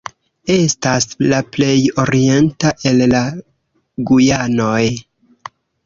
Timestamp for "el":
2.95-3.07